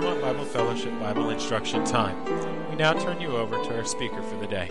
[0.00, 2.24] Claremont Bible Fellowship Bible Instruction Time.
[2.70, 4.70] We now turn you over to our speaker for the day.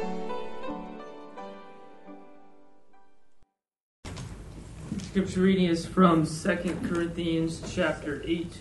[5.03, 8.57] Scripture reading is from 2 Corinthians chapter 8,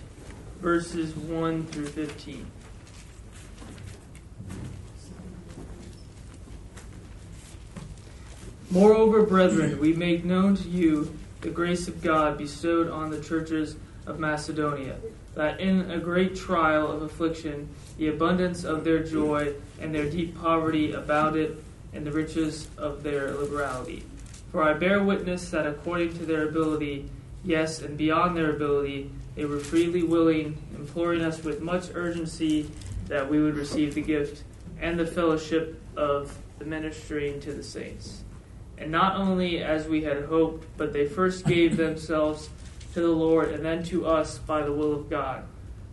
[0.61, 2.47] verses 1 through 15.
[8.71, 13.77] Moreover, brethren, we make known to you the grace of God bestowed on the churches
[14.07, 14.99] of Macedonia,
[15.39, 20.37] that in a great trial of affliction, the abundance of their joy and their deep
[20.37, 21.63] poverty abounded
[21.93, 24.03] in the riches of their liberality.
[24.51, 27.09] For I bear witness that according to their ability,
[27.45, 32.69] yes, and beyond their ability, they were freely willing, imploring us with much urgency
[33.07, 34.43] that we would receive the gift
[34.81, 38.25] and the fellowship of the ministering to the saints.
[38.77, 42.51] And not only as we had hoped, but they first gave themselves
[42.95, 45.45] to the Lord and then to us by the will of God.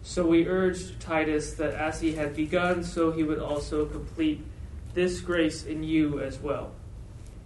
[0.02, 4.44] So we urged Titus that as he had begun, so he would also complete
[4.94, 6.72] this grace in you as well.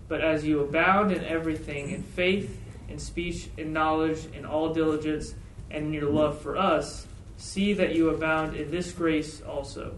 [0.08, 5.36] But as you abound in everything, in faith, in speech, in knowledge, in all diligence,
[5.72, 9.94] and in your love for us, see that you abound in this grace also.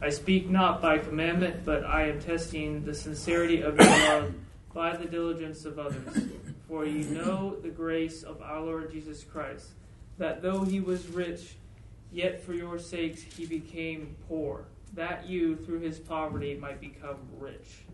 [0.00, 4.34] I speak not by commandment, but I am testing the sincerity of your love
[4.74, 6.26] by the diligence of others.
[6.74, 9.68] For you know the grace of our Lord Jesus Christ,
[10.18, 11.54] that though he was rich,
[12.10, 14.64] yet for your sakes he became poor,
[14.94, 17.84] that you, through his poverty, might become rich.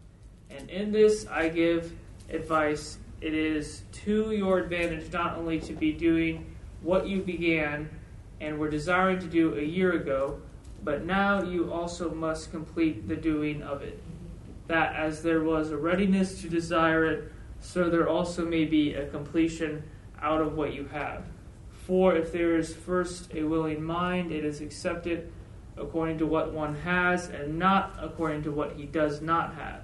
[0.49, 1.93] And in this I give
[2.31, 2.97] advice.
[3.21, 7.91] It is to your advantage not only to be doing what you began
[8.41, 10.41] and were desiring to do a year ago,
[10.83, 14.03] but now you also must complete the doing of it
[14.71, 19.07] that as there was a readiness to desire it, so there also may be a
[19.07, 19.83] completion
[20.21, 21.25] out of what you have.
[21.87, 25.33] For if there is first a willing mind, it is accepted
[25.77, 29.83] according to what one has, and not according to what he does not have.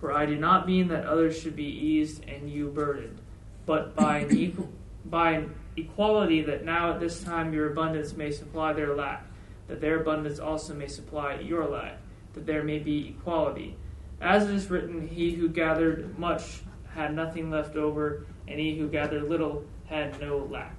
[0.00, 3.20] For I do not mean that others should be eased and you burdened,
[3.64, 4.68] but by an, equal,
[5.04, 9.26] by an equality that now at this time your abundance may supply their lack,
[9.68, 11.98] that their abundance also may supply your lack,
[12.34, 13.76] that there may be equality.
[14.20, 16.62] As it is written, he who gathered much
[16.96, 20.74] had nothing left over, and he who gathered little had no lack.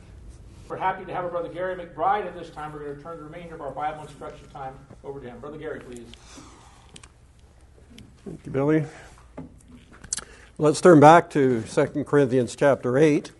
[0.68, 3.18] We're happy to have our brother Gary McBride, at this time we're going to turn
[3.18, 4.74] the remainder of our Bible instruction time
[5.04, 5.40] over to him.
[5.40, 6.08] Brother Gary, please.
[8.26, 8.86] Thank you, Billy.
[10.58, 13.32] Let's turn back to 2 Corinthians chapter 8.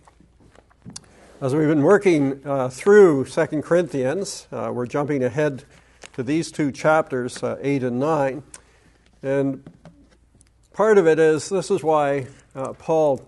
[1.40, 5.64] As we've been working uh, through 2 Corinthians, uh, we're jumping ahead
[6.12, 8.42] to these two chapters, uh, 8 and 9.
[9.22, 9.68] And
[10.72, 13.20] part of it is this is why uh, Paul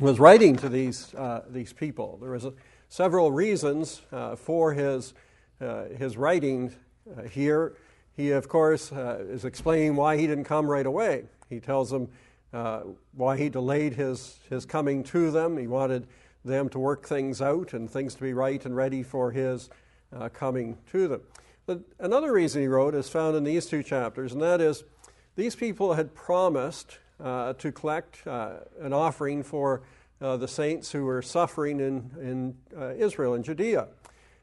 [0.00, 2.18] was writing to these, uh, these people.
[2.20, 2.52] There was a,
[2.88, 5.14] several reasons uh, for his,
[5.60, 6.72] uh, his writing
[7.16, 7.74] uh, here.
[8.14, 11.24] He, of course, uh, is explaining why he didn't come right away.
[11.48, 12.08] He tells them
[13.12, 15.58] why he delayed his, his coming to them.
[15.58, 16.06] He wanted
[16.42, 19.68] them to work things out and things to be right and ready for his
[20.32, 21.20] coming to them.
[21.66, 24.84] But another reason he wrote is found in these two chapters, and that is
[25.34, 29.82] these people had promised uh, to collect uh, an offering for
[30.20, 33.88] uh, the saints who were suffering in, in uh, Israel, and Judea.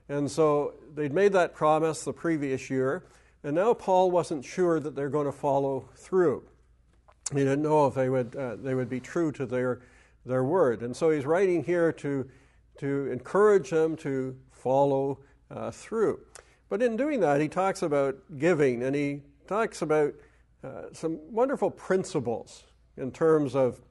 [0.09, 3.05] And so they'd made that promise the previous year,
[3.43, 6.43] and now Paul wasn't sure that they're going to follow through.
[7.31, 9.81] He didn't know if they would, uh, they would be true to their,
[10.25, 10.81] their word.
[10.81, 12.29] And so he's writing here to,
[12.79, 15.19] to encourage them to follow
[15.49, 16.19] uh, through.
[16.69, 20.13] But in doing that, he talks about giving, and he talks about
[20.63, 22.63] uh, some wonderful principles
[22.95, 23.81] in terms of,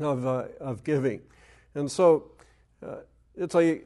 [0.00, 1.22] of, uh, of giving.
[1.74, 2.32] And so
[2.84, 2.96] uh,
[3.34, 3.80] it's a,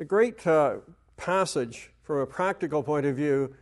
[0.00, 0.76] a great uh,
[1.16, 3.54] passage from a practical point of view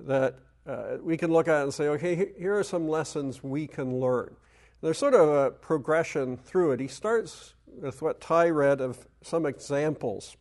[0.00, 0.36] that
[0.66, 4.34] uh, we can look at and say, okay, here are some lessons we can learn.
[4.80, 6.80] There's sort of a progression through it.
[6.80, 10.36] He starts with what Ty read of some examples.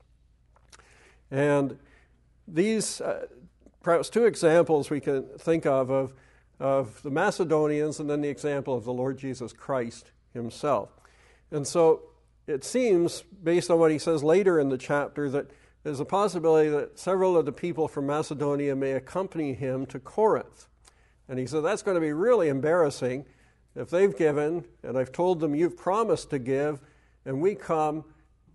[1.31, 1.77] And
[2.47, 3.01] these,
[3.81, 6.13] perhaps two examples we can think of of
[6.59, 10.89] of the Macedonians and then the example of the Lord Jesus Christ himself.
[11.51, 12.03] And so
[12.47, 15.51] it seems, based on what he says later in the chapter, that
[15.83, 20.67] there's a possibility that several of the people from Macedonia may accompany him to Corinth.
[21.27, 23.25] And he said that's going to be really embarrassing
[23.75, 26.81] if they've given and I've told them you've promised to give
[27.25, 28.05] and we come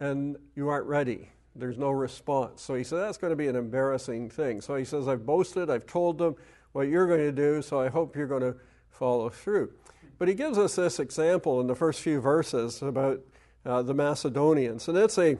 [0.00, 1.30] and you aren't ready.
[1.56, 2.62] There's no response.
[2.62, 4.60] So he said that's going to be an embarrassing thing.
[4.60, 6.36] So he says, I've boasted, I've told them,
[6.78, 8.54] what you're going to do, so I hope you're going to
[8.88, 9.72] follow through.
[10.16, 13.20] But he gives us this example in the first few verses about
[13.66, 15.38] uh, the Macedonians, and it's a,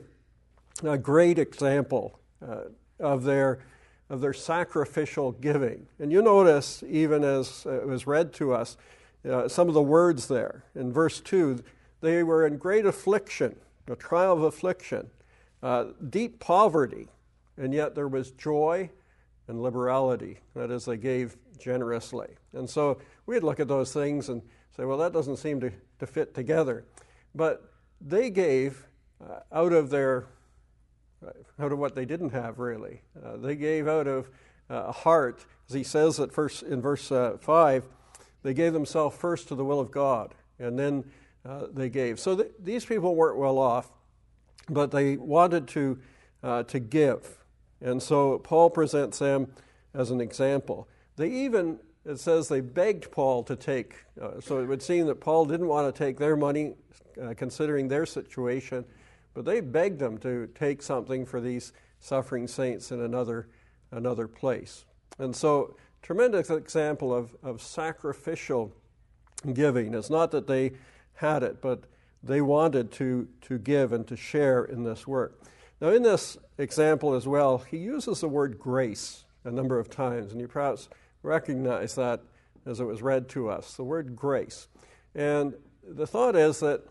[0.82, 2.62] a great example uh,
[2.99, 3.61] of their
[4.11, 5.87] of their sacrificial giving.
[6.00, 8.76] And you notice, even as it was read to us,
[9.25, 10.64] uh, some of the words there.
[10.75, 11.62] In verse 2,
[12.00, 13.55] they were in great affliction,
[13.87, 15.08] a trial of affliction,
[15.62, 17.06] uh, deep poverty,
[17.56, 18.91] and yet there was joy
[19.49, 20.39] and liberality.
[20.55, 22.29] That is, they gave generously.
[22.53, 24.43] And so we'd look at those things and
[24.77, 26.85] say, well, that doesn't seem to, to fit together.
[27.35, 28.87] But they gave
[29.21, 30.27] uh, out of their
[31.59, 33.03] out of what they didn't have, really.
[33.25, 34.29] Uh, they gave out of
[34.71, 37.85] uh, a heart, as he says at first, in verse uh, 5,
[38.43, 41.05] they gave themselves first to the will of God, and then
[41.44, 42.21] uh, they gave.
[42.21, 43.91] So th- these people weren't well off,
[44.69, 45.99] but they wanted to,
[46.43, 47.38] uh, to give.
[47.81, 49.53] And so Paul presents them
[49.95, 50.89] as an example.
[51.17, 54.05] They even, it says, they begged Paul to take.
[54.21, 56.75] Uh, so it would seem that Paul didn't want to take their money,
[57.37, 58.85] considering their situation
[59.39, 63.49] but they begged them to take something for these suffering saints in another,
[63.93, 64.85] another place.
[65.21, 68.73] And so, tremendous example of, of sacrificial
[69.53, 69.95] giving.
[69.95, 70.73] It's not that they
[71.15, 71.85] had it, but
[72.21, 75.41] they wanted to, to give and to share in this work.
[75.81, 80.33] Now, in this example as well, he uses the word grace a number of times,
[80.33, 80.89] and you perhaps
[81.23, 82.21] recognize that
[82.67, 84.69] as it was read to us the word grace.
[85.15, 85.55] And
[85.87, 86.83] the thought is that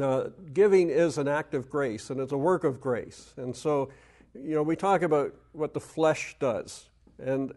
[0.00, 3.34] uh, giving is an act of grace and it's a work of grace.
[3.36, 3.90] And so,
[4.34, 6.86] you know, we talk about what the flesh does.
[7.18, 7.52] And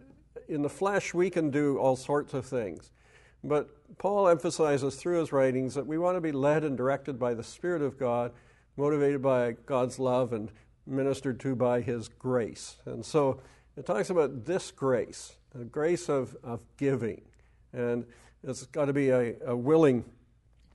[0.48, 2.92] in the flesh, we can do all sorts of things.
[3.44, 7.34] But Paul emphasizes through his writings that we want to be led and directed by
[7.34, 8.32] the Spirit of God,
[8.80, 10.50] motivated by God's love and
[10.88, 12.78] ministered to by his grace.
[12.86, 13.42] And so
[13.78, 17.22] it talks about this grace, the grace of, of giving.
[17.74, 18.06] And
[18.44, 20.06] it's got to be a, a willing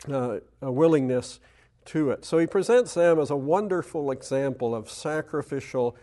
[0.09, 1.41] uh, a willingness
[1.87, 2.25] to it.
[2.25, 5.97] So he presents them as a wonderful example of sacrificial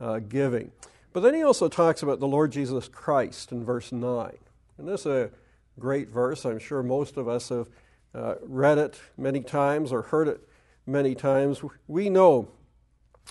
[0.00, 0.72] uh, giving.
[1.12, 4.36] But then he also talks about the Lord Jesus Christ in verse 9.
[4.78, 5.30] And this is a
[5.78, 6.44] great verse.
[6.44, 7.68] I'm sure most of us have
[8.12, 10.48] uh, read it many times or heard it
[10.86, 11.62] many times.
[11.86, 12.48] We know,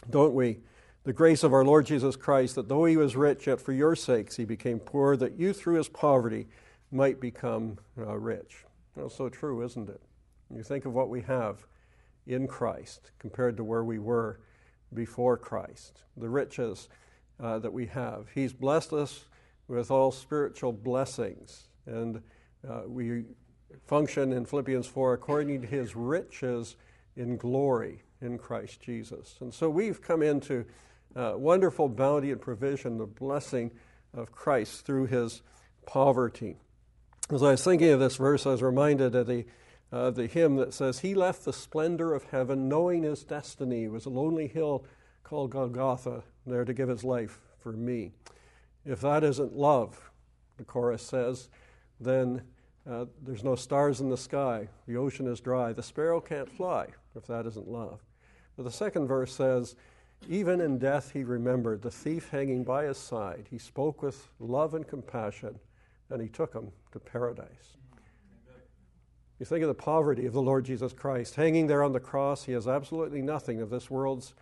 [0.09, 0.59] don't we,
[1.03, 3.95] the grace of our Lord Jesus Christ, that though he was rich, yet for your
[3.95, 6.47] sakes he became poor, that you through his poverty
[6.91, 8.65] might become uh, rich.
[8.95, 10.01] That's so true, isn't it?
[10.53, 11.65] You think of what we have
[12.27, 14.39] in Christ compared to where we were
[14.93, 16.87] before Christ, the riches
[17.41, 18.27] uh, that we have.
[18.33, 19.25] He's blessed us
[19.67, 22.21] with all spiritual blessings, and
[22.69, 23.23] uh, we
[23.87, 26.75] function in Philippians 4 according to his riches
[27.15, 29.35] in glory in Christ Jesus.
[29.41, 30.65] And so we've come into
[31.15, 33.71] uh, wonderful bounty and provision, the blessing
[34.13, 35.41] of Christ through his
[35.85, 36.57] poverty.
[37.31, 39.45] As I was thinking of this verse, I was reminded of the,
[39.91, 44.05] uh, the hymn that says, He left the splendor of heaven, knowing his destiny was
[44.05, 44.85] a lonely hill
[45.23, 48.11] called Golgotha, there to give his life for me.
[48.85, 50.11] If that isn't love,
[50.57, 51.49] the chorus says,
[51.99, 52.41] then
[52.89, 56.87] uh, there's no stars in the sky, the ocean is dry, the sparrow can't fly
[57.15, 58.01] if that isn't love.
[58.55, 59.75] But the second verse says,
[60.27, 63.47] even in death he remembered the thief hanging by his side.
[63.49, 65.59] He spoke with love and compassion
[66.09, 67.77] and he took him to paradise.
[69.39, 71.35] You think of the poverty of the Lord Jesus Christ.
[71.35, 74.35] Hanging there on the cross, he has absolutely nothing of this world's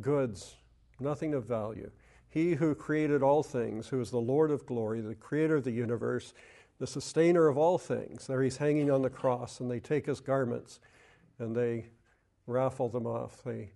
[0.00, 0.56] goods,
[0.98, 1.90] nothing of value.
[2.28, 5.70] He who created all things, who is the Lord of glory, the creator of the
[5.70, 6.34] universe,
[6.84, 10.20] the sustainer of all things, there he's hanging on the cross, and they take his
[10.20, 10.80] garments
[11.38, 11.86] and they
[12.46, 13.42] raffle them off.
[13.42, 13.70] They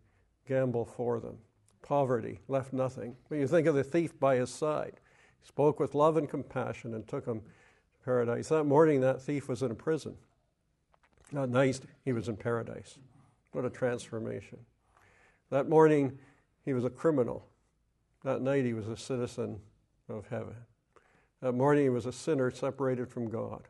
[0.46, 1.38] gamble for them.
[1.80, 3.16] Poverty, left nothing.
[3.28, 5.00] When you think of the thief by his side,
[5.40, 8.50] he spoke with love and compassion and took him to paradise.
[8.50, 10.14] That morning, that thief was in a prison.
[11.32, 12.98] That night, he was in paradise.
[13.52, 14.58] What a transformation.
[15.48, 16.18] That morning,
[16.62, 17.46] he was a criminal.
[18.22, 19.60] That night, he was a citizen
[20.10, 20.56] of heaven.
[21.40, 23.62] That morning, he was a sinner separated from God.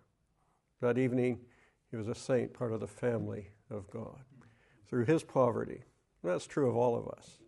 [0.81, 1.41] That evening,
[1.91, 4.21] he was a saint, part of the family of God.
[4.89, 5.83] Through his poverty,
[6.25, 7.39] that's true of all of us,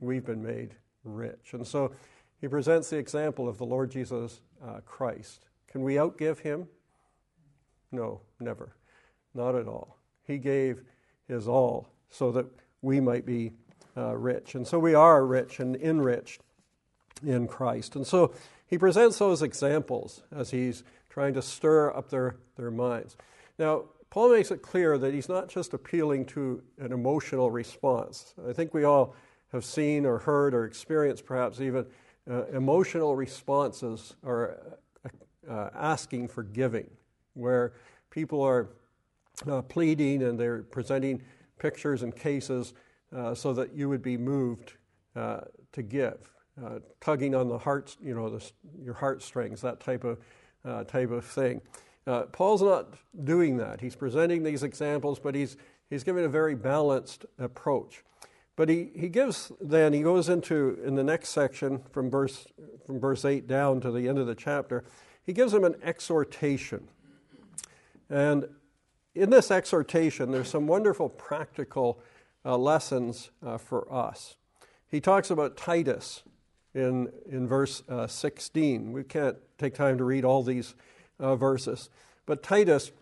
[0.00, 1.50] we've been made rich.
[1.52, 1.92] And so
[2.40, 5.46] he presents the example of the Lord Jesus uh, Christ.
[5.68, 6.66] Can we outgive him?
[7.90, 8.74] No, never.
[9.34, 9.98] Not at all.
[10.24, 10.82] He gave
[11.28, 12.46] his all so that
[12.80, 13.52] we might be
[13.96, 14.54] uh, rich.
[14.54, 16.40] And so we are rich and enriched
[17.24, 17.96] in Christ.
[17.96, 18.32] And so
[18.72, 23.18] he presents those examples as he's trying to stir up their, their minds.
[23.58, 28.32] Now, Paul makes it clear that he's not just appealing to an emotional response.
[28.48, 29.14] I think we all
[29.52, 31.84] have seen or heard or experienced, perhaps even,
[32.30, 34.58] uh, emotional responses or
[35.04, 36.88] uh, uh, asking for giving,
[37.34, 37.74] where
[38.08, 38.70] people are
[39.50, 41.20] uh, pleading and they're presenting
[41.58, 42.72] pictures and cases
[43.14, 44.72] uh, so that you would be moved
[45.14, 45.40] uh,
[45.72, 50.18] to give, uh, tugging on the heart, you know, the, your heartstrings, that type of,
[50.64, 51.60] uh, type of thing.
[52.06, 52.94] Uh, Paul's not
[53.24, 53.80] doing that.
[53.80, 55.56] He's presenting these examples, but he's,
[55.88, 58.04] he's giving a very balanced approach.
[58.56, 62.46] But he, he gives then, he goes into, in the next section from verse,
[62.86, 64.84] from verse 8 down to the end of the chapter,
[65.24, 66.88] he gives them an exhortation.
[68.10, 68.46] And
[69.14, 72.00] in this exhortation, there's some wonderful practical
[72.44, 74.36] uh, lessons uh, for us.
[74.88, 76.22] He talks about Titus
[76.74, 78.92] in, in verse uh, 16.
[78.92, 80.74] We can't take time to read all these
[81.18, 81.90] uh, verses,
[82.26, 82.92] but Titus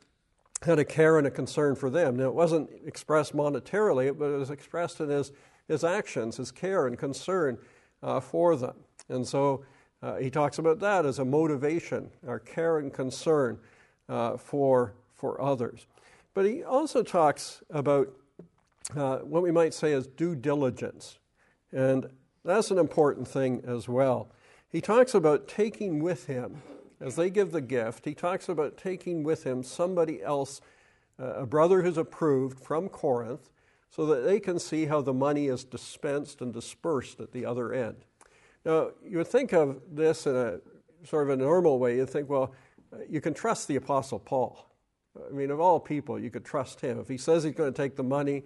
[0.62, 2.16] had a care and a concern for them.
[2.16, 5.32] Now, it wasn't expressed monetarily, but it was expressed in his,
[5.68, 7.56] his actions, his care and concern
[8.02, 8.74] uh, for them.
[9.08, 9.64] And so
[10.02, 13.58] uh, he talks about that as a motivation, our care and concern
[14.08, 15.86] uh, for, for others.
[16.34, 18.08] But he also talks about
[18.96, 21.18] uh, what we might say is due diligence.
[21.72, 22.06] And
[22.44, 24.30] that's an important thing as well.
[24.68, 26.62] He talks about taking with him
[27.00, 30.60] as they give the gift, he talks about taking with him somebody else,
[31.18, 33.48] uh, a brother who's approved from Corinth,
[33.88, 37.72] so that they can see how the money is dispensed and dispersed at the other
[37.72, 38.04] end.
[38.64, 40.60] Now, you would think of this in a
[41.04, 41.96] sort of a normal way.
[41.96, 42.52] You'd think, well,
[43.08, 44.66] you can trust the Apostle Paul.
[45.28, 47.00] I mean, of all people, you could trust him.
[47.00, 48.44] If he says he's going to take the money,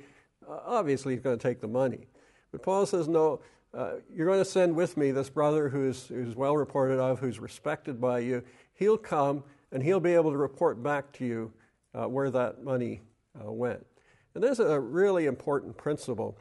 [0.48, 2.06] uh, obviously he's going to take the money.
[2.52, 3.40] But Paul says, no,
[3.76, 7.40] uh, you're going to send with me this brother who's, who's well reported of, who's
[7.40, 8.43] respected by you.
[8.75, 11.52] He'll come and he'll be able to report back to you
[11.95, 13.00] uh, where that money
[13.40, 13.85] uh, went.
[14.35, 16.38] And there's a really important principle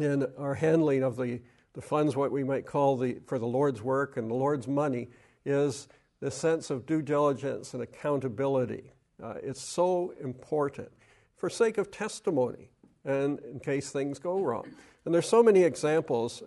[0.00, 1.40] in our handling of the,
[1.74, 5.08] the funds, what we might call the, for the Lord's work and the Lord's money,
[5.44, 5.88] is
[6.20, 8.92] the sense of due diligence and accountability.
[9.22, 10.90] Uh, it's so important
[11.36, 12.70] for sake of testimony
[13.04, 14.66] and in case things go wrong.
[15.06, 16.42] And there's so many examples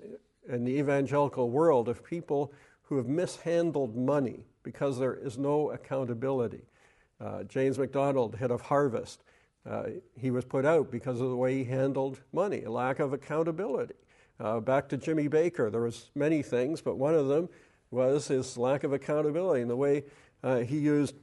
[0.50, 2.52] in the evangelical world of people
[2.84, 6.64] who have mishandled money because there is no accountability.
[7.22, 9.24] Uh, James MacDonald, head of Harvest,
[9.66, 9.84] uh,
[10.20, 13.96] he was put out because of the way he handled money, a lack of accountability.
[14.42, 17.48] Uh, back to Jimmy Bakker, there was many things, but one of them
[17.92, 20.04] was his lack of accountability and the way
[20.44, 21.16] uh, he used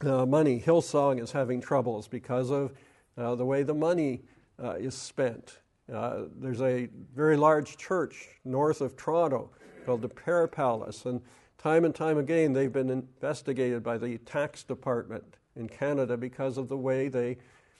[0.00, 0.60] uh, money.
[0.60, 2.72] Hillsong is having troubles because of
[3.16, 4.22] uh, the way the money
[4.58, 5.58] is spent.
[5.92, 9.50] Uh, there's a very large church north of Toronto
[9.84, 11.20] called the Prayer Palace, and
[11.58, 16.68] time and time again they've been investigated by the tax department in Canada because of
[16.68, 17.36] the way they,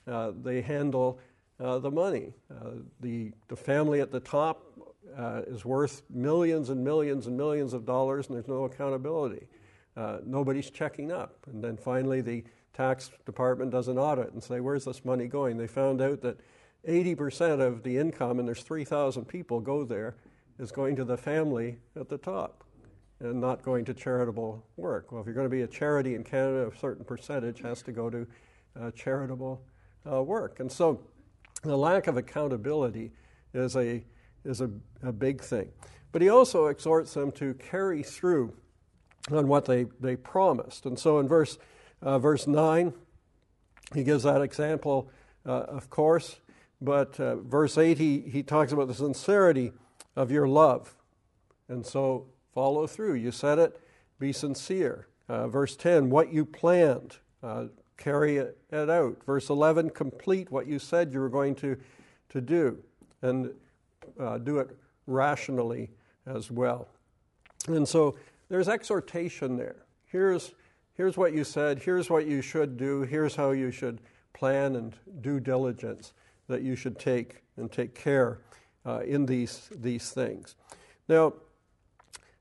[0.06, 1.18] uh, they handle
[1.61, 2.34] uh, the money.
[2.50, 2.70] Uh,
[3.00, 4.66] the, the family at the top
[5.16, 9.46] uh, is worth millions and millions and millions of dollars, and there's no accountability.
[10.26, 11.38] Nobody's checking up.
[11.46, 12.44] And then finally, the
[12.75, 15.56] tax department does an audit and say, Where's this money going?
[15.56, 16.40] They found out that
[16.88, 20.16] 80% of the income, and there's 3,000 people go there,
[20.58, 22.64] is going to the family at the top
[23.20, 25.10] and not going to charitable work.
[25.10, 27.92] Well, if you're going to be a charity in Canada, a certain percentage has to
[27.92, 28.26] go to
[28.80, 29.62] uh, charitable
[30.10, 30.60] uh, work.
[30.60, 31.00] And so
[31.62, 33.12] the lack of accountability
[33.52, 34.04] is a,
[34.44, 34.70] is a,
[35.02, 35.70] a big thing.
[36.12, 38.54] But he also exhorts them to carry through
[39.32, 40.86] on what they, they promised.
[40.86, 41.58] And so in verse,
[42.02, 42.92] uh, verse 9,
[43.94, 45.10] he gives that example,
[45.46, 46.36] uh, of course,
[46.84, 49.72] but uh, verse 8, he, he talks about the sincerity
[50.16, 50.94] of your love.
[51.68, 53.14] And so follow through.
[53.14, 53.80] You said it,
[54.18, 55.08] be sincere.
[55.28, 59.16] Uh, verse 10, what you planned, uh, carry it, it, out.
[59.24, 61.76] Verse 11, complete what you said you were going to,
[62.28, 62.78] to do,
[63.22, 63.50] and
[64.20, 64.76] uh, do it
[65.06, 65.90] rationally
[66.26, 66.88] as well.
[67.66, 68.16] And so
[68.50, 69.76] there's exhortation there.
[70.04, 70.52] Here's,
[70.94, 74.00] here's what you said, here's what you should do, here's how you should
[74.34, 76.12] plan and due diligence
[76.48, 78.38] that you should take and take care
[78.86, 80.54] uh, in these, these things.
[81.08, 81.34] Now,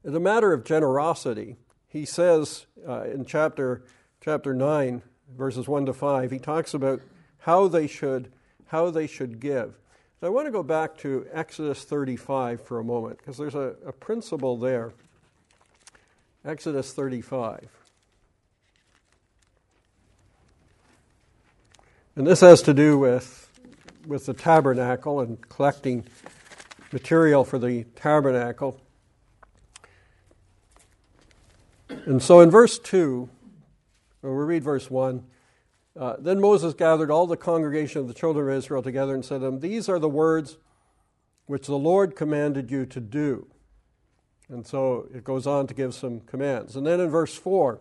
[0.03, 1.55] as a matter of generosity,
[1.87, 3.83] he says uh, in chapter,
[4.21, 5.01] chapter 9,
[5.37, 7.01] verses 1 to 5, he talks about
[7.39, 8.31] how they should,
[8.67, 9.75] how they should give.
[10.19, 13.75] So I want to go back to Exodus 35 for a moment, because there's a,
[13.85, 14.93] a principle there.
[16.45, 17.69] Exodus 35.
[22.15, 23.49] And this has to do with
[24.05, 26.05] with the tabernacle and collecting
[26.91, 28.79] material for the tabernacle.
[31.89, 33.29] And so in verse 2,
[34.21, 35.23] we read verse 1.
[35.99, 39.39] Uh, then Moses gathered all the congregation of the children of Israel together and said
[39.39, 40.57] to them, These are the words
[41.45, 43.47] which the Lord commanded you to do.
[44.49, 46.75] And so it goes on to give some commands.
[46.75, 47.79] And then in verse 4,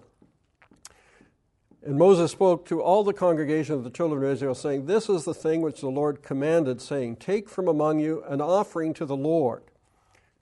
[1.85, 5.25] and Moses spoke to all the congregation of the children of Israel, saying, This is
[5.25, 9.17] the thing which the Lord commanded, saying, Take from among you an offering to the
[9.17, 9.65] Lord.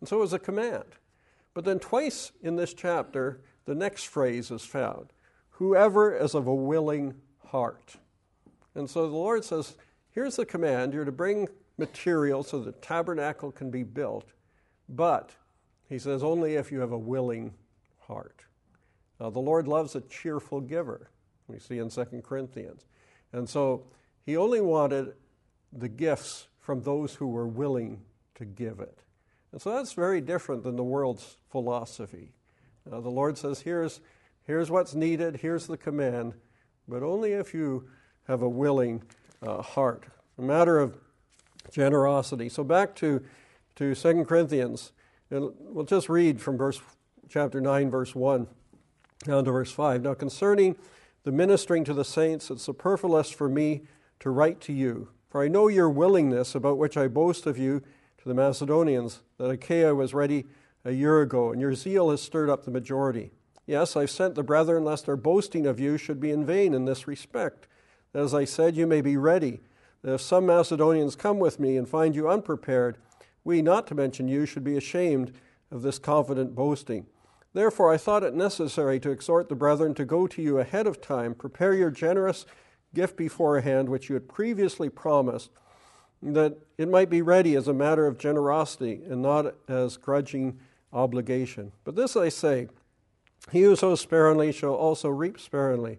[0.00, 0.84] And so it was a command.
[1.54, 5.12] But then, twice in this chapter, the next phrase is found
[5.50, 7.14] whoever is of a willing
[7.48, 7.96] heart.
[8.74, 9.76] And so the Lord says,
[10.10, 14.32] here's the command you're to bring material so the tabernacle can be built,
[14.88, 15.30] but,
[15.88, 17.52] he says, only if you have a willing
[18.06, 18.44] heart.
[19.20, 21.10] Now, the Lord loves a cheerful giver,
[21.50, 22.84] we see in 2 Corinthians.
[23.32, 23.84] And so
[24.24, 25.14] he only wanted
[25.72, 28.00] the gifts from those who were willing
[28.36, 28.98] to give it.
[29.52, 32.32] And so that's very different than the world's philosophy.
[32.90, 34.00] Uh, the Lord says, here's,
[34.46, 36.34] here's what's needed, here's the command,
[36.86, 37.88] but only if you
[38.26, 39.02] have a willing
[39.42, 40.04] uh, heart.
[40.38, 40.96] A matter of
[41.72, 42.48] generosity.
[42.48, 43.24] So back to,
[43.76, 44.92] to 2 Corinthians,
[45.30, 46.80] and we'll just read from verse
[47.28, 48.46] chapter 9, verse 1
[49.24, 50.02] down to verse 5.
[50.02, 50.76] Now concerning
[51.24, 53.82] the ministering to the saints, it's superfluous for me
[54.20, 57.80] to write to you, for I know your willingness, about which I boast of you
[58.18, 60.46] to the Macedonians, that Achaia was ready
[60.84, 63.30] a year ago, and your zeal has stirred up the majority.
[63.66, 66.86] Yes, I've sent the brethren, lest our boasting of you should be in vain in
[66.86, 67.66] this respect.
[68.12, 69.60] As I said, you may be ready.
[70.02, 72.98] That if some Macedonians come with me and find you unprepared,
[73.44, 75.32] we, not to mention you, should be ashamed
[75.70, 77.06] of this confident boasting.
[77.52, 81.00] Therefore, I thought it necessary to exhort the brethren to go to you ahead of
[81.00, 82.46] time, prepare your generous
[82.94, 85.50] gift beforehand, which you had previously promised,
[86.22, 90.58] that it might be ready as a matter of generosity and not as grudging
[90.92, 91.72] obligation.
[91.84, 92.68] But this I say
[93.50, 95.98] He who sows sparingly shall also reap sparingly,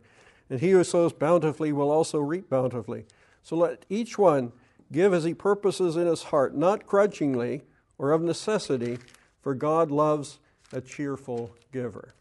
[0.50, 3.06] and he who sows bountifully will also reap bountifully.
[3.42, 4.52] So let each one
[4.92, 7.64] give as he purposes in his heart, not grudgingly
[7.98, 9.00] or of necessity,
[9.42, 10.40] for God loves
[10.74, 12.16] a cheerful giver.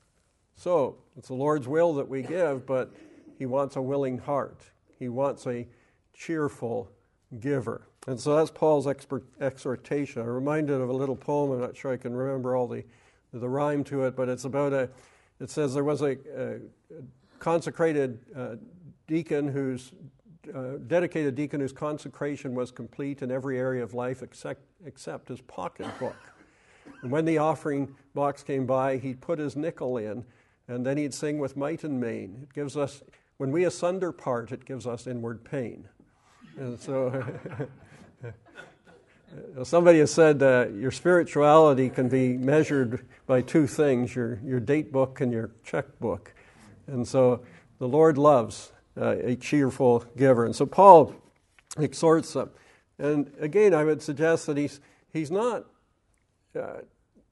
[0.57, 2.93] So, it's the Lord's will that we give, but
[3.39, 4.61] He wants a willing heart.
[4.99, 5.67] He wants a
[6.13, 6.91] cheerful
[7.39, 7.87] giver.
[8.07, 10.23] And so that's Paul's exhortation.
[10.23, 11.53] I'm reminded of a little poem.
[11.53, 12.85] I'm not sure I can remember all the,
[13.33, 14.89] the rhyme to it, but it's about a,
[15.39, 16.59] it says there was a, a
[17.39, 18.57] consecrated uh,
[19.07, 19.93] deacon whose,
[20.55, 25.41] uh, dedicated deacon whose consecration was complete in every area of life except, except his
[25.43, 26.17] pocketbook.
[27.03, 30.25] And when the offering box came by, he'd put his nickel in,
[30.69, 32.41] and then he'd sing with might and main.
[32.43, 33.03] It gives us,
[33.39, 35.89] when we asunder part, it gives us inward pain.
[36.59, 37.25] And so,
[39.63, 44.93] somebody has said uh, your spirituality can be measured by two things your, your date
[44.93, 46.35] book and your checkbook.
[46.87, 47.43] And so,
[47.79, 50.45] the Lord loves uh, a cheerful giver.
[50.45, 51.15] And so, Paul
[51.79, 52.51] exhorts them.
[52.99, 54.81] And again, I would suggest that he's,
[55.13, 55.65] he's not
[56.57, 56.81] uh,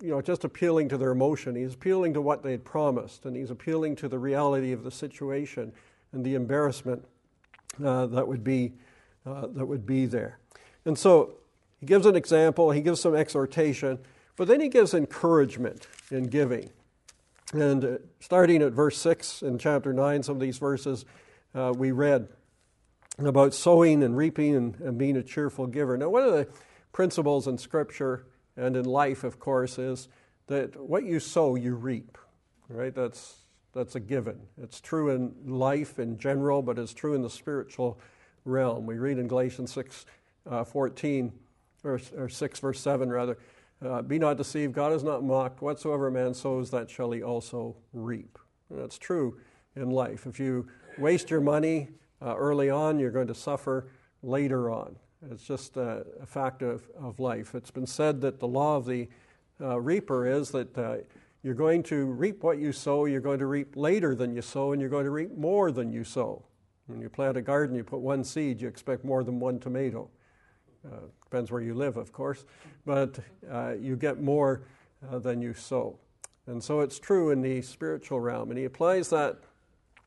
[0.01, 1.57] you know, just appealing to their emotion.
[1.57, 4.91] He's appealing to what they had promised, and he's appealing to the reality of the
[4.91, 5.73] situation
[6.13, 7.05] and the embarrassment
[7.85, 8.73] uh, that would be
[9.27, 10.39] uh, that would be there.
[10.85, 11.35] And so
[11.81, 12.71] he gives an example.
[12.71, 13.99] He gives some exhortation,
[14.37, 16.71] but then he gives encouragement in giving.
[17.53, 21.05] And uh, starting at verse six in chapter nine, some of these verses
[21.55, 22.29] uh, we read
[23.19, 25.97] about sowing and reaping and, and being a cheerful giver.
[25.97, 26.47] Now, one of the
[26.93, 28.27] principles in Scripture
[28.59, 30.09] and in life, of course, is
[30.49, 32.18] that what you sow, you reap.
[32.68, 32.94] Right?
[32.94, 33.37] That's
[33.73, 34.40] that's a given.
[34.61, 38.01] It's true in life in general, but it's true in the spiritual
[38.44, 38.87] realm.
[38.87, 40.07] We read in Galatians 6
[40.51, 41.33] uh, 14,
[41.85, 43.38] or, or 6 verse 7 rather,
[43.85, 45.62] uh, Be not deceived, God is not mocked.
[45.62, 48.38] Whatsoever man sows, that shall he also reap.
[48.71, 49.38] And that's true
[49.77, 50.27] in life.
[50.27, 50.66] If you
[50.97, 51.88] waste your money
[52.21, 53.88] uh, early on, you're going to suffer
[54.23, 54.97] later on.
[55.31, 57.55] It's just a, a fact of, of life.
[57.55, 59.09] It's been said that the law of the
[59.61, 60.97] uh, reaper is that uh,
[61.43, 64.73] you're going to reap what you sow, you're going to reap later than you sow,
[64.73, 66.45] and you're going to reap more than you sow.
[66.87, 70.09] When you plant a garden, you put one seed, you expect more than one tomato.
[70.87, 72.45] Uh, depends where you live, of course,
[72.87, 73.19] but
[73.51, 74.63] uh, you get more
[75.11, 75.99] uh, than you sow.
[76.47, 78.51] And so it's true in the spiritual realm.
[78.51, 79.39] And he applies that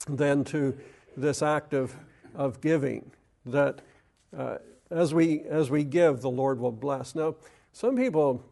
[0.07, 0.75] then to
[1.15, 1.93] this act of,
[2.33, 3.11] of giving,
[3.45, 3.81] that
[4.35, 4.57] uh,
[4.91, 7.15] as we as we give, the Lord will bless.
[7.15, 7.35] Now,
[7.71, 8.43] some people,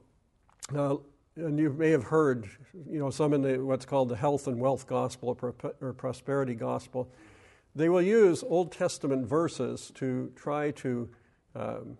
[0.75, 0.95] uh,
[1.35, 2.49] and you may have heard,
[2.87, 5.37] you know, some in the, what's called the health and wealth gospel
[5.81, 7.11] or prosperity gospel,
[7.75, 11.09] they will use Old Testament verses to try to
[11.55, 11.97] um,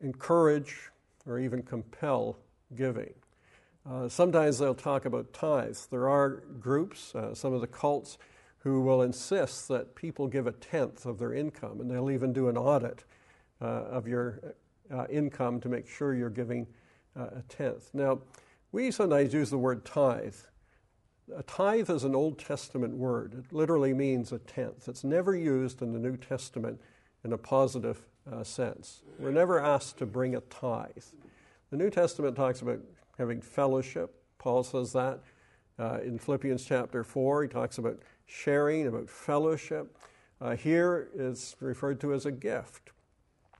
[0.00, 0.90] encourage
[1.26, 2.38] or even compel
[2.74, 3.14] giving.
[3.88, 5.86] Uh, sometimes they'll talk about tithes.
[5.90, 8.18] There are groups, uh, some of the cults,
[8.58, 12.48] who will insist that people give a tenth of their income, and they'll even do
[12.48, 13.04] an audit
[13.64, 14.54] of your
[14.92, 16.66] uh, income to make sure you're giving
[17.18, 17.90] uh, a tenth.
[17.94, 18.20] Now,
[18.72, 20.34] we sometimes use the word tithe.
[21.34, 23.34] A tithe is an Old Testament word.
[23.34, 24.88] It literally means a tenth.
[24.88, 26.80] It's never used in the New Testament
[27.24, 29.02] in a positive uh, sense.
[29.18, 30.90] We're never asked to bring a tithe.
[31.70, 32.80] The New Testament talks about
[33.18, 34.14] having fellowship.
[34.38, 35.20] Paul says that
[35.78, 37.44] uh, in Philippians chapter 4.
[37.44, 39.96] He talks about sharing, about fellowship.
[40.40, 42.90] Uh, here it's referred to as a gift.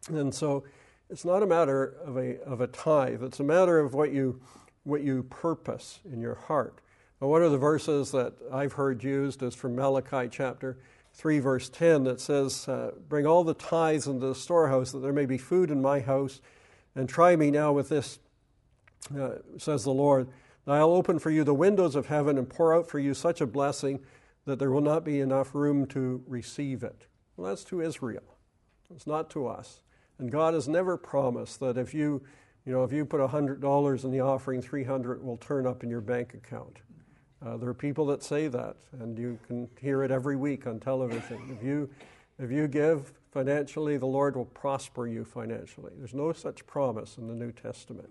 [0.08, 0.64] And so
[1.08, 4.40] it's not a matter of a, of a tithe, it's a matter of what you,
[4.84, 6.80] what you purpose in your heart.
[7.20, 10.78] Now, one of the verses that I've heard used is from Malachi chapter
[11.14, 15.14] 3, verse 10, that says, uh, Bring all the tithes into the storehouse, that there
[15.14, 16.40] may be food in my house,
[16.94, 18.18] and try me now with this,
[19.18, 20.28] uh, says the Lord.
[20.66, 23.46] I'll open for you the windows of heaven and pour out for you such a
[23.46, 24.00] blessing
[24.46, 27.06] that there will not be enough room to receive it.
[27.36, 28.36] Well, that's to Israel.
[28.94, 29.80] It's not to us.
[30.18, 32.22] And God has never promised that if you,
[32.64, 36.00] you know, if you put $100 in the offering, 300 will turn up in your
[36.00, 36.78] bank account.
[37.44, 40.80] Uh, there are people that say that, and you can hear it every week on
[40.80, 41.38] television.
[41.56, 41.90] If you,
[42.38, 45.92] if you give financially, the Lord will prosper you financially.
[45.98, 48.08] There's no such promise in the New Testament.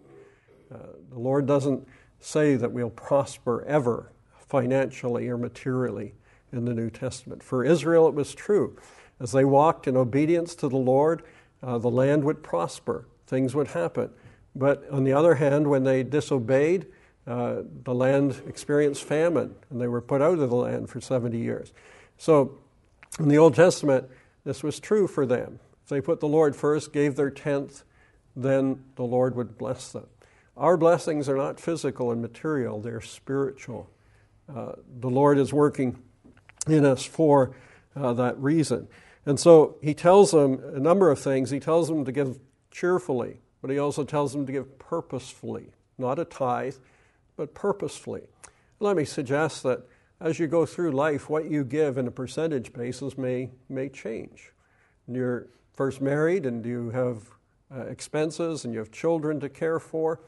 [0.71, 0.77] Uh,
[1.09, 1.87] the Lord doesn't
[2.19, 4.11] say that we'll prosper ever
[4.47, 6.13] financially or materially
[6.51, 7.43] in the New Testament.
[7.43, 8.77] For Israel, it was true.
[9.19, 11.23] As they walked in obedience to the Lord,
[11.65, 14.12] uh, the land would prosper, things would happen.
[14.56, 16.86] But on the other hand, when they disobeyed,
[17.28, 21.38] uh, the land experienced famine and they were put out of the land for 70
[21.38, 21.73] years.
[22.17, 22.60] So
[23.19, 24.08] in the Old Testament,
[24.43, 25.60] this was true for them.
[25.84, 27.84] If they put the Lord first, gave their tenth,
[28.36, 30.06] then the Lord would bless them.
[30.56, 33.89] Our blessings are not physical and material, they're spiritual.
[34.54, 35.97] Uh, the Lord is working
[36.67, 37.56] in us for
[37.95, 38.88] uh, that reason.
[39.25, 41.49] And so he tells them a number of things.
[41.49, 42.39] He tells them to give
[42.71, 46.75] cheerfully, but he also tells them to give purposefully, not a tithe,
[47.35, 48.23] but purposefully.
[48.79, 49.81] Let me suggest that
[50.19, 54.51] as you go through life, what you give in a percentage basis may, may change.
[55.07, 57.23] You're first married and you have
[57.73, 60.21] uh, expenses and you have children to care for,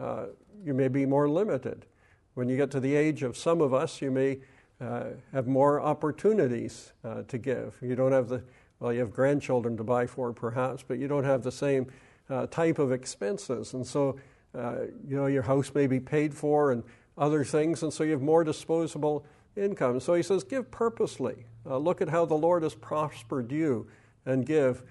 [0.00, 0.26] uh,
[0.64, 1.86] you may be more limited.
[2.34, 4.38] When you get to the age of some of us, you may
[4.80, 7.76] uh, have more opportunities uh, to give.
[7.80, 8.42] You don't have the,
[8.80, 11.86] well, you have grandchildren to buy for perhaps, but you don't have the same
[12.28, 13.74] uh, type of expenses.
[13.74, 14.18] And so,
[14.54, 16.82] uh, you know, your house may be paid for and
[17.16, 19.24] other things, and so you have more disposable
[19.56, 20.00] income.
[20.00, 21.46] So he says, give purposely.
[21.64, 23.86] Uh, look at how the Lord has prospered you
[24.26, 24.82] and give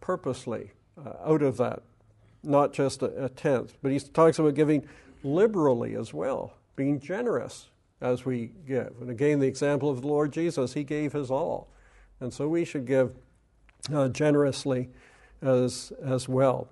[0.00, 0.70] purposely
[1.24, 1.82] out of that,
[2.42, 3.76] not just a, a tenth.
[3.82, 4.86] But he talks about giving
[5.24, 7.68] liberally as well, being generous
[8.02, 8.92] as we give.
[9.00, 11.68] And again, the example of the Lord Jesus, he gave his all.
[12.20, 13.12] And so we should give
[13.92, 14.90] uh, generously
[15.40, 16.68] as, as well.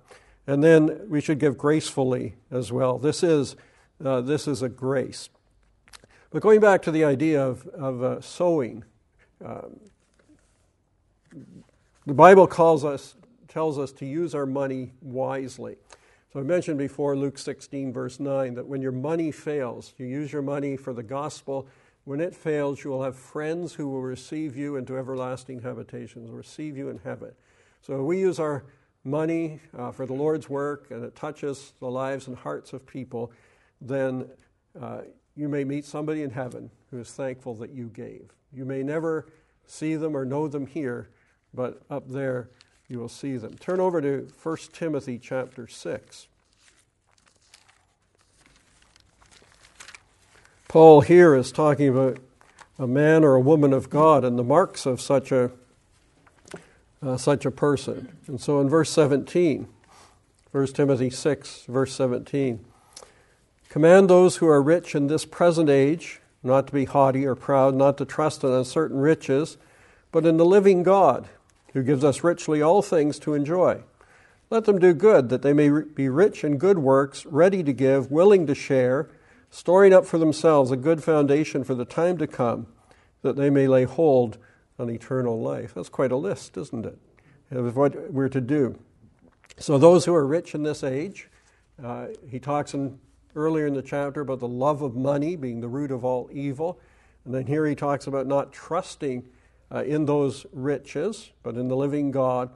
[0.47, 2.99] And then we should give gracefully as well.
[2.99, 3.57] This is,
[4.05, 5.29] uh, this is a grace.
[6.31, 8.85] But going back to the idea of, of uh, sowing,
[9.45, 9.79] um,
[12.07, 13.14] the Bible calls us,
[13.47, 15.77] tells us to use our money wisely.
[16.33, 20.33] So I mentioned before Luke 16, verse 9, that when your money fails, you use
[20.33, 21.66] your money for the gospel.
[22.05, 26.77] When it fails, you will have friends who will receive you into everlasting habitations, receive
[26.77, 27.33] you in heaven.
[27.83, 28.64] So we use our
[29.03, 33.33] money uh, for the Lord's work and it touches the lives and hearts of people,
[33.81, 34.29] then
[34.81, 35.01] uh,
[35.35, 38.31] you may meet somebody in heaven who is thankful that you gave.
[38.53, 39.27] You may never
[39.66, 41.11] see them or know them here,
[41.53, 42.51] but up there
[42.90, 43.57] you will see them.
[43.57, 46.26] Turn over to 1 Timothy chapter 6.
[50.66, 52.18] Paul here is talking about
[52.81, 55.53] a man or a woman of God and the marks of such a
[57.03, 58.14] uh, such a person.
[58.26, 59.66] And so in verse 17,
[60.50, 62.62] 1 Timothy 6, verse 17,
[63.70, 67.74] command those who are rich in this present age not to be haughty or proud,
[67.74, 69.57] not to trust in uncertain riches,
[70.12, 71.29] but in the living God
[71.72, 73.83] who gives us richly all things to enjoy.
[74.50, 78.11] Let them do good, that they may be rich in good works, ready to give,
[78.11, 79.09] willing to share,
[79.50, 82.66] storing up for themselves a good foundation for the time to come,
[83.22, 84.38] that they may lay hold
[84.78, 85.74] on eternal life.
[85.74, 86.98] That's quite a list, isn't it,
[87.52, 88.78] of what we're to do.
[89.59, 91.28] So, those who are rich in this age,
[91.83, 92.98] uh, he talks in,
[93.37, 96.80] earlier in the chapter about the love of money being the root of all evil.
[97.24, 99.24] And then here he talks about not trusting
[99.72, 102.50] uh, in those riches, but in the living God,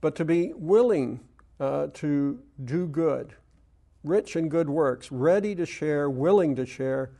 [0.00, 1.20] but to be willing
[1.58, 3.34] uh, to do good,
[4.04, 7.10] rich in good works, ready to share, willing to share,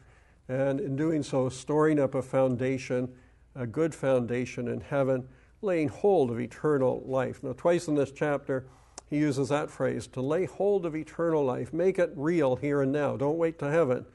[0.48, 3.08] and in doing so, storing up a foundation,
[3.54, 5.28] a good foundation in heaven,
[5.62, 7.42] laying hold of eternal life.
[7.42, 8.66] Now, twice in this chapter,
[9.08, 11.72] he uses that phrase to lay hold of eternal life.
[11.72, 13.16] Make it real here and now.
[13.16, 14.06] Don't wait to heaven.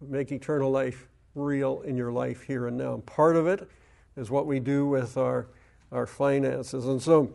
[0.00, 2.94] Make eternal life real in your life here and now.
[2.94, 3.68] And part of it
[4.18, 5.46] is what we do with our,
[5.92, 6.86] our finances.
[6.86, 7.32] And so,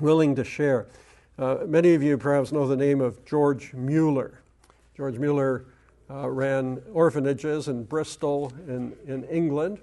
[0.00, 0.86] willing to share.
[1.38, 4.40] Uh, many of you perhaps know the name of George Mueller.
[4.96, 5.66] George Mueller
[6.08, 9.78] uh, ran orphanages in Bristol in, in England.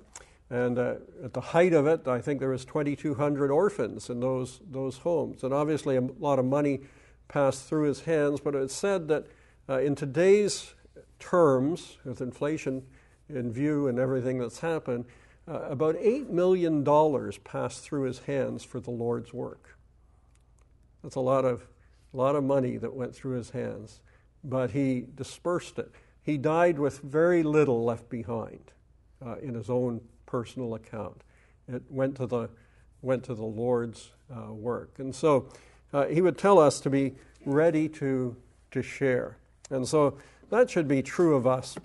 [0.49, 4.61] And uh, at the height of it, I think there was 2,200 orphans in those,
[4.71, 5.43] those homes.
[5.43, 6.81] And obviously a lot of money
[7.27, 9.27] passed through his hands, but it's said that
[9.67, 10.73] uh, in today's
[11.19, 12.83] terms, with inflation
[13.29, 15.05] in view and everything that's happened,
[15.49, 16.83] uh, about $8 million
[17.43, 19.77] passed through his hands for the Lord's work.
[21.03, 21.65] That's a lot of,
[22.13, 24.01] a lot of money that went through his hands,
[24.43, 25.91] but he dispersed it.
[26.21, 28.71] He died with very little left behind
[29.25, 31.23] uh, in his own personal account.
[31.67, 32.49] It went to the,
[33.01, 34.99] went to the Lord's uh, work.
[34.99, 35.49] And so
[35.93, 38.35] uh, he would tell us to be ready to,
[38.71, 39.37] to share.
[39.71, 40.17] And so
[40.51, 41.77] that should be true of us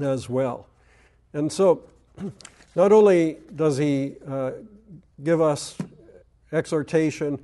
[0.00, 0.66] as well.
[1.32, 1.84] And so
[2.74, 4.52] not only does he uh,
[5.22, 5.76] give us
[6.52, 7.38] exhortation,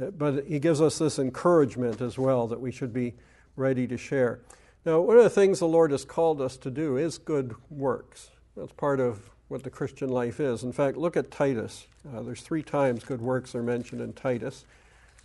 [0.00, 3.14] uh, but he gives us this encouragement as well that we should be
[3.56, 4.40] ready to share.
[4.84, 8.30] Now, one of the things the Lord has called us to do is good works.
[8.56, 10.62] That's part of what the Christian life is.
[10.62, 11.86] In fact, look at Titus.
[12.14, 14.64] Uh, there's three times good works are mentioned in Titus.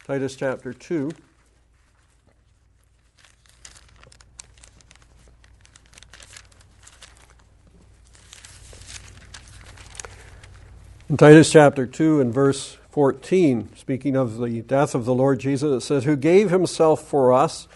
[0.05, 1.11] Titus chapter 2.
[11.11, 15.83] In Titus chapter 2 and verse 14, speaking of the death of the Lord Jesus,
[15.83, 17.67] it says, Who gave himself for us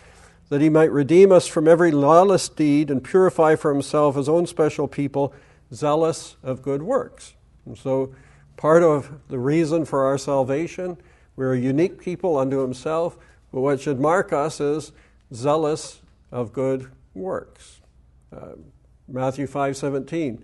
[0.47, 4.47] that he might redeem us from every lawless deed and purify for himself his own
[4.47, 5.33] special people,
[5.73, 7.33] zealous of good works.
[7.65, 8.15] And so,
[8.55, 10.95] part of the reason for our salvation,
[11.35, 13.17] we're a unique people unto himself,
[13.51, 14.93] but what should mark us is
[15.33, 17.81] zealous of good works.
[18.33, 18.53] Uh,
[19.09, 20.41] Matthew 5:17.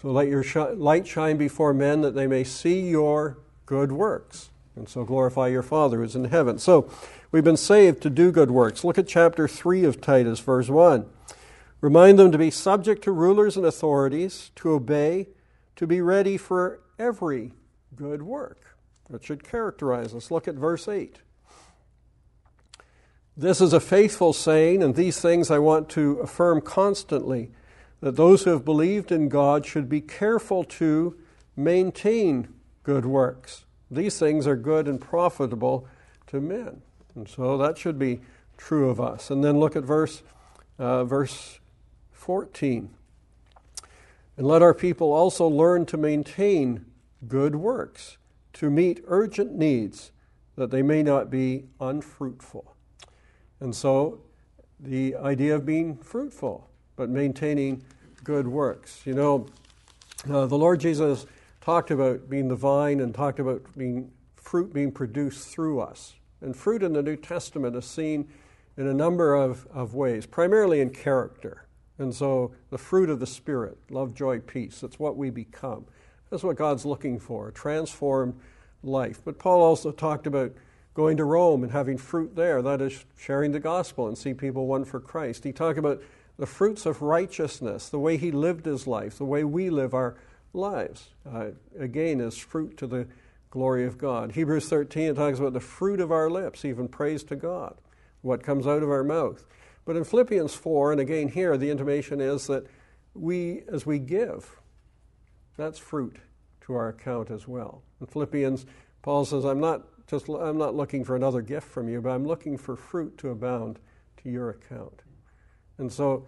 [0.00, 4.50] So let your sh- light shine before men that they may see your good works,
[4.74, 6.58] and so glorify your Father who is in heaven.
[6.58, 6.90] So
[7.30, 8.82] we've been saved to do good works.
[8.82, 11.04] Look at chapter 3 of Titus, verse 1.
[11.82, 15.28] Remind them to be subject to rulers and authorities, to obey,
[15.76, 17.52] to be ready for every
[17.94, 18.76] good work.
[19.10, 20.30] That should characterize us.
[20.30, 21.18] Look at verse 8.
[23.36, 27.50] This is a faithful saying, and these things I want to affirm constantly
[28.00, 31.16] that those who have believed in God should be careful to
[31.56, 32.48] maintain
[32.82, 33.64] good works.
[33.90, 35.86] These things are good and profitable
[36.28, 36.82] to men.
[37.14, 38.20] And so that should be
[38.56, 39.30] true of us.
[39.30, 40.22] And then look at verse,
[40.78, 41.58] uh, verse
[42.12, 42.90] 14.
[44.36, 46.86] And let our people also learn to maintain
[47.26, 48.16] good works,
[48.54, 50.12] to meet urgent needs,
[50.56, 52.74] that they may not be unfruitful.
[53.60, 54.20] And so
[54.78, 56.69] the idea of being fruitful,
[57.00, 57.82] but maintaining
[58.24, 59.00] good works.
[59.06, 59.46] You know,
[60.30, 61.24] uh, the Lord Jesus
[61.62, 66.12] talked about being the vine and talked about being fruit being produced through us.
[66.42, 68.28] And fruit in the New Testament is seen
[68.76, 71.64] in a number of, of ways, primarily in character.
[71.96, 75.86] And so the fruit of the Spirit, love, joy, peace, that's what we become.
[76.28, 78.38] That's what God's looking for, a transformed
[78.82, 79.22] life.
[79.24, 80.52] But Paul also talked about
[80.92, 82.60] going to Rome and having fruit there.
[82.60, 85.44] That is sharing the gospel and see people won for Christ.
[85.44, 86.02] He talked about
[86.40, 90.16] the fruits of righteousness, the way he lived his life, the way we live our
[90.54, 91.10] lives.
[91.30, 91.48] Uh,
[91.78, 93.06] again, is fruit to the
[93.50, 94.32] glory of God.
[94.32, 97.74] Hebrews 13 talks about the fruit of our lips, even praise to God,
[98.22, 99.44] what comes out of our mouth.
[99.84, 102.64] But in Philippians 4, and again here, the intimation is that
[103.12, 104.62] we, as we give,
[105.58, 106.16] that's fruit
[106.62, 107.82] to our account as well.
[108.00, 108.64] In Philippians,
[109.02, 112.26] Paul says, I'm not just I'm not looking for another gift from you, but I'm
[112.26, 113.78] looking for fruit to abound
[114.22, 115.02] to your account.
[115.80, 116.26] And so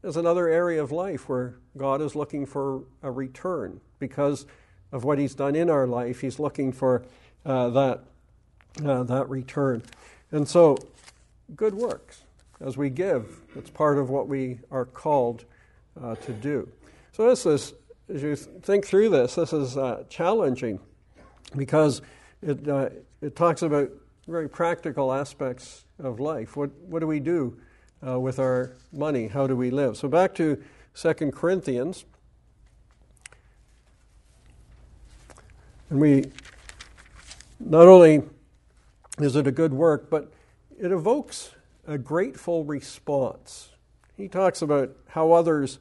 [0.00, 4.46] there's another area of life where God is looking for a return because
[4.92, 6.20] of what He's done in our life.
[6.20, 7.04] He's looking for
[7.44, 8.04] uh, that,
[8.84, 9.82] uh, that return.
[10.30, 10.78] And so,
[11.56, 12.22] good works
[12.60, 15.44] as we give, it's part of what we are called
[16.00, 16.68] uh, to do.
[17.12, 17.74] So, this is,
[18.08, 20.78] as you think through this, this is uh, challenging
[21.56, 22.00] because
[22.42, 23.90] it, uh, it talks about
[24.28, 26.56] very practical aspects of life.
[26.56, 27.58] What, what do we do?
[28.06, 29.28] Uh, with our money.
[29.28, 29.96] How do we live?
[29.96, 30.62] So back to
[30.94, 32.04] 2 Corinthians.
[35.90, 36.24] And we,
[37.60, 38.22] not only
[39.18, 40.32] is it a good work, but
[40.78, 41.50] it evokes
[41.86, 43.70] a grateful response.
[44.16, 45.78] He talks about how others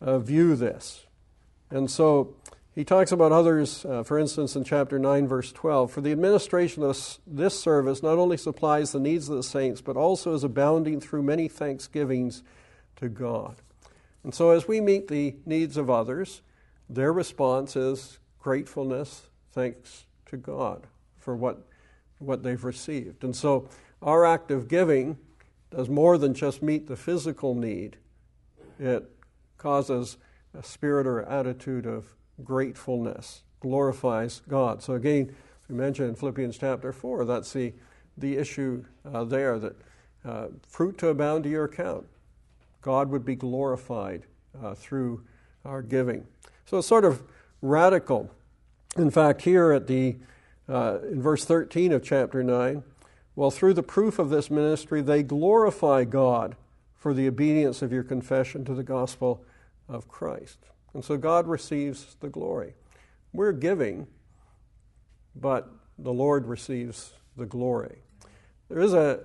[0.00, 1.06] uh, view this.
[1.70, 2.34] And so
[2.74, 5.92] he talks about others, uh, for instance, in chapter 9, verse 12.
[5.92, 9.96] For the administration of this service not only supplies the needs of the saints, but
[9.96, 12.42] also is abounding through many thanksgivings
[12.96, 13.56] to God.
[14.24, 16.40] And so as we meet the needs of others,
[16.88, 20.86] their response is gratefulness, thanks to God
[21.18, 21.66] for what,
[22.18, 23.22] what they've received.
[23.22, 23.68] And so
[24.00, 25.18] our act of giving
[25.70, 27.96] does more than just meet the physical need,
[28.78, 29.10] it
[29.58, 30.16] causes
[30.54, 34.82] a spirit or attitude of gratefulness, glorifies God.
[34.82, 35.34] So, again,
[35.68, 37.72] we mentioned in Philippians chapter 4, that's the,
[38.16, 39.76] the issue uh, there that
[40.24, 42.06] uh, fruit to abound to your account.
[42.80, 44.24] God would be glorified
[44.62, 45.22] uh, through
[45.64, 46.26] our giving.
[46.66, 47.22] So it's sort of
[47.60, 48.30] radical.
[48.96, 50.16] In fact, here at the
[50.68, 52.82] uh, in verse 13 of chapter 9,
[53.34, 56.56] well, through the proof of this ministry, they glorify God
[56.94, 59.44] for the obedience of your confession to the gospel
[59.88, 60.58] of Christ.
[60.94, 62.74] And so God receives the glory.
[63.32, 64.06] We're giving,
[65.34, 68.02] but the Lord receives the glory.
[68.68, 69.20] There is a,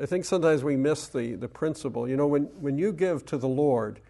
[0.00, 2.08] I think sometimes we miss the, the principle.
[2.08, 4.00] You know, when, when you give to the Lord,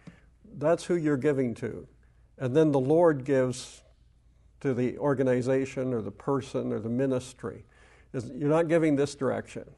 [0.57, 1.87] that's who you're giving to.
[2.37, 3.81] And then the Lord gives
[4.61, 7.65] to the organization or the person or the ministry.
[8.13, 9.69] You're not giving this direction,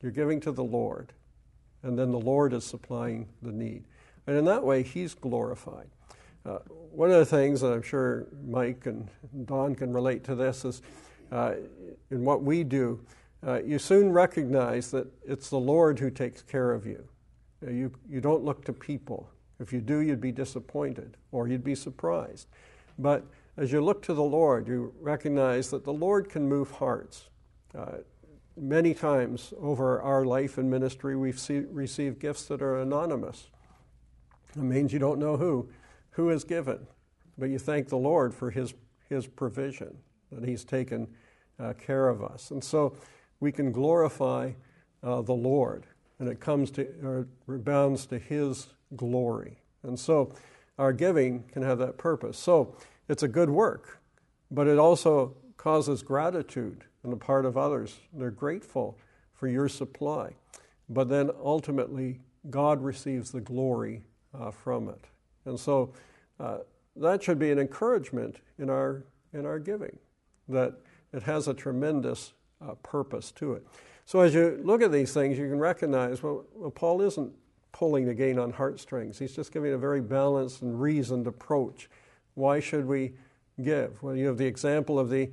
[0.00, 1.12] you're giving to the Lord.
[1.82, 3.84] And then the Lord is supplying the need.
[4.26, 5.88] And in that way, He's glorified.
[6.46, 9.08] Uh, one of the things that I'm sure Mike and
[9.46, 10.82] Don can relate to this is
[11.32, 11.54] uh,
[12.10, 13.00] in what we do,
[13.46, 17.02] uh, you soon recognize that it's the Lord who takes care of you.
[17.66, 19.28] Uh, you, you don't look to people.
[19.58, 22.48] If you do, you'd be disappointed or you'd be surprised.
[22.98, 23.24] But
[23.56, 27.28] as you look to the Lord, you recognize that the Lord can move hearts.
[27.76, 27.98] Uh,
[28.56, 33.48] many times over our life and ministry, we've see, received gifts that are anonymous.
[34.56, 35.68] It means you don't know who,
[36.14, 36.86] who is given,
[37.36, 38.74] but you thank the Lord for His,
[39.08, 39.96] his provision,
[40.32, 41.08] that He's taken
[41.58, 42.50] uh, care of us.
[42.50, 42.96] And so
[43.40, 44.52] we can glorify
[45.02, 45.86] uh, the Lord,
[46.18, 49.58] and it comes to, or rebounds to His glory.
[49.82, 50.34] And so
[50.78, 52.38] our giving can have that purpose.
[52.38, 52.76] So
[53.08, 54.00] it's a good work,
[54.50, 57.98] but it also causes gratitude on the part of others.
[58.12, 58.98] They're grateful
[59.32, 60.34] for your supply.
[60.88, 64.04] But then ultimately, God receives the glory
[64.38, 65.06] uh, from it.
[65.44, 65.92] And so
[66.40, 66.58] uh,
[66.96, 69.98] that should be an encouragement in our, in our giving,
[70.48, 70.74] that
[71.12, 73.66] it has a tremendous uh, purpose to it.
[74.06, 77.32] So as you look at these things, you can recognize well, well, Paul isn't
[77.72, 79.18] pulling again on heartstrings.
[79.18, 81.88] He's just giving a very balanced and reasoned approach.
[82.34, 83.14] Why should we
[83.62, 84.02] give?
[84.02, 85.30] Well, you have the example of the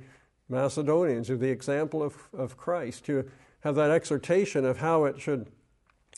[0.48, 3.08] Macedonians, you have the example of, of Christ.
[3.08, 5.50] You have that exhortation of how it should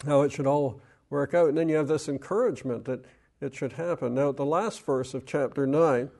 [0.05, 1.49] how it should all work out.
[1.49, 3.05] And then you have this encouragement that
[3.41, 4.15] it should happen.
[4.15, 6.11] Now, the last verse of chapter 9,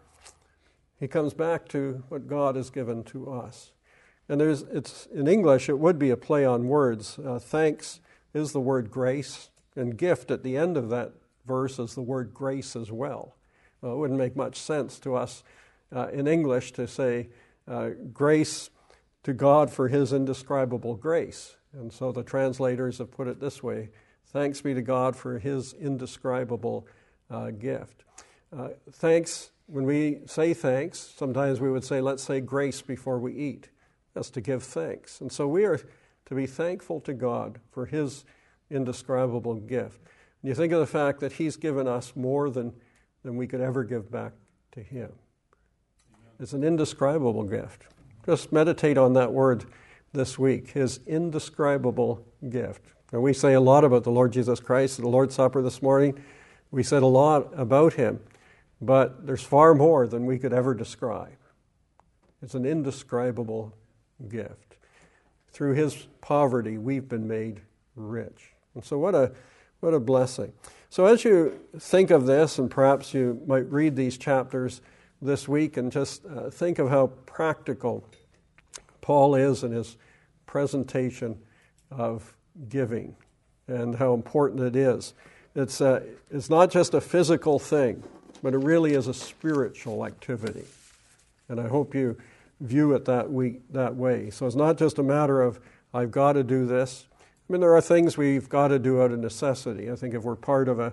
[1.01, 3.73] he comes back to what God has given to us.
[4.29, 7.19] And there's, it's, in English, it would be a play on words.
[7.19, 8.01] Uh, thanks
[8.33, 11.13] is the word grace, and gift at the end of that
[11.47, 13.37] verse is the word grace as well.
[13.83, 15.43] Uh, it wouldn't make much sense to us
[15.95, 17.29] uh, in English to say
[17.69, 18.71] uh, grace
[19.23, 21.57] to God for his indescribable grace.
[21.73, 23.91] And so the translators have put it this way
[24.27, 26.89] Thanks be to God for his indescribable
[27.35, 28.05] uh, gift.
[28.57, 33.35] Uh, thanks, when we say thanks, sometimes we would say, let's say grace before we
[33.35, 33.69] eat.
[34.15, 35.21] That's to give thanks.
[35.21, 35.81] And so we are
[36.27, 38.25] to be thankful to God for his
[38.71, 40.01] indescribable gift.
[40.43, 42.73] And you think of the fact that he's given us more than,
[43.25, 44.33] than we could ever give back
[44.73, 45.11] to him.
[46.39, 47.87] It's an indescribable gift.
[48.27, 49.65] Just meditate on that word
[50.13, 52.83] this week, his indescribable gift.
[53.13, 55.83] And we say a lot about the Lord Jesus Christ at the Lord's Supper this
[55.83, 56.23] morning.
[56.75, 58.19] We said a lot about him,
[58.81, 61.37] but there's far more than we could ever describe.
[62.43, 63.73] It's an indescribable
[64.29, 64.77] gift.
[65.53, 67.61] Through his poverty, we've been made
[67.95, 68.51] rich.
[68.75, 69.31] And so, what a,
[69.79, 70.53] what a blessing.
[70.91, 74.81] So, as you think of this, and perhaps you might read these chapters
[75.23, 78.05] this week and just uh, think of how practical
[79.01, 79.97] Paul is in his
[80.45, 81.39] presentation
[81.93, 82.35] of
[82.69, 83.15] giving
[83.69, 85.15] and how important it is.
[85.55, 88.03] It's, uh, it's not just a physical thing,
[88.43, 90.65] but it really is a spiritual activity.
[91.49, 92.17] And I hope you
[92.61, 93.27] view it that,
[93.71, 94.31] that way.
[94.31, 95.61] So it's not just a matter of,
[95.93, 97.07] I've got to do this.
[97.49, 99.91] I mean, there are things we've got to do out of necessity.
[99.91, 100.93] I think if we're part of a,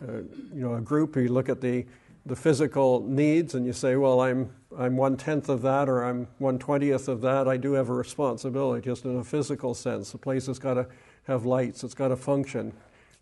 [0.00, 0.18] uh,
[0.54, 1.86] you know, a group, you look at the,
[2.26, 6.28] the physical needs and you say, well, I'm, I'm one tenth of that or I'm
[6.38, 7.48] one twentieth of that.
[7.48, 10.12] I do have a responsibility, just in a physical sense.
[10.12, 10.86] The place has got to
[11.26, 12.72] have lights, it's got to function.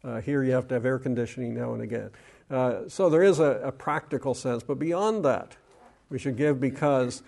[0.04, 2.10] Uh, here you have to have air conditioning now and again.
[2.50, 5.56] Uh, so there is a, a practical sense, but beyond that,
[6.10, 7.22] we should give because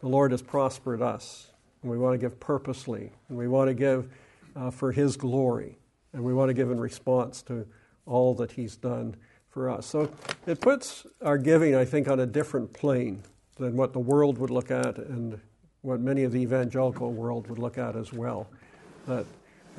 [0.00, 1.48] the Lord has prospered us.
[1.82, 4.08] And we want to give purposely, and we want to give
[4.54, 5.78] uh, for His glory.
[6.12, 7.66] And we want to give in response to
[8.06, 9.16] all that He's done
[9.48, 9.86] for us.
[9.86, 10.10] So
[10.46, 13.22] it puts our giving, I think, on a different plane
[13.56, 15.40] than what the world would look at and
[15.82, 18.48] what many of the evangelical world would look at as well.
[19.06, 19.26] That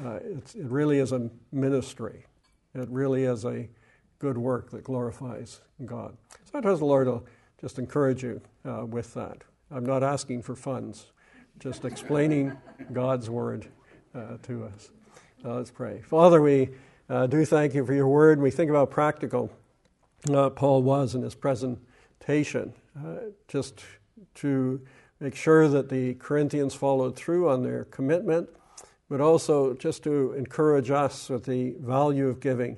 [0.04, 2.26] uh, it really is a ministry.
[2.74, 3.68] It really is a
[4.20, 6.16] good work that glorifies God.
[6.46, 7.26] So I trust the Lord will
[7.60, 9.44] just encourage you uh, with that.
[9.72, 11.08] I'm not asking for funds,
[11.60, 12.54] just explaining
[12.94, 13.68] God's word
[14.16, 14.90] uh, to us.
[15.44, 16.02] Uh, let's pray.
[16.02, 16.70] Father, we
[17.10, 18.42] uh, do thank you for your word.
[18.42, 19.52] We think about practical
[20.32, 22.74] uh, Paul was in his presentation,
[23.50, 23.84] just
[24.36, 24.82] to
[25.20, 28.50] make sure that the Corinthians followed through on their commitment,
[29.14, 32.76] but also just to encourage us with the value of giving,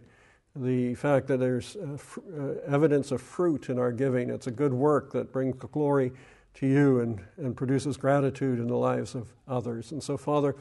[0.53, 1.95] the fact that there's uh,
[2.37, 4.29] uh, evidence of fruit in our giving.
[4.29, 6.11] It's a good work that brings glory
[6.55, 9.93] to you and, and produces gratitude in the lives of others.
[9.93, 10.57] And so, Father,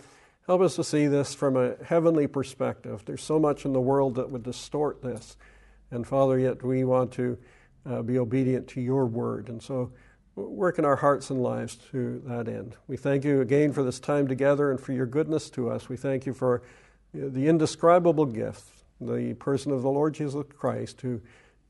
[0.47, 3.03] help us to see this from a heavenly perspective.
[3.05, 5.37] There's so much in the world that would distort this.
[5.91, 7.37] And Father, yet we want to
[7.85, 9.49] uh, be obedient to your word.
[9.49, 9.91] And so
[10.37, 12.77] work in our hearts and lives to that end.
[12.89, 15.89] We thank you again for this time together and for your goodness to us.
[15.89, 16.63] We thank you for
[17.13, 18.65] the indescribable gift,
[19.01, 21.21] the person of the Lord Jesus Christ who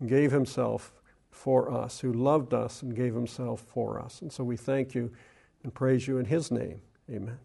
[0.06, 0.92] gave himself
[1.30, 4.22] for us, who loved us and gave himself for us.
[4.22, 5.12] And so we thank you
[5.62, 6.80] and praise you in his name.
[7.10, 7.38] Amen.